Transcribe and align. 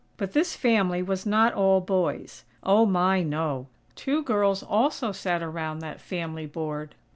But 0.17 0.31
this 0.33 0.55
family 0.55 1.03
was 1.03 1.27
not 1.27 1.53
all 1.53 1.79
boys. 1.79 2.43
Oh, 2.63 2.87
my, 2.87 3.21
no! 3.21 3.67
Two 3.93 4.23
girls 4.23 4.63
also 4.63 5.11
sat 5.11 5.43
around 5.43 5.77
that 5.81 6.01
family 6.01 6.47
board. 6.47 6.95